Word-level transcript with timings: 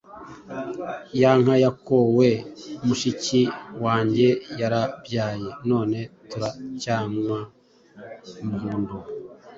Ya 1.21 1.31
nka 1.41 1.55
yakowe 1.63 2.29
mushiki 2.85 3.41
wange 3.83 4.27
yarabyaye 4.61 5.49
none 5.69 5.99
turacyanywa 6.29 7.37
umuhondo. 8.41 8.95